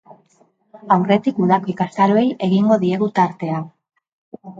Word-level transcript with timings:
Aurretik, 0.95 1.41
udako 1.47 1.71
ikastaroei 1.73 2.23
egingo 2.47 2.79
diegu 2.85 3.11
tartea. 3.21 3.61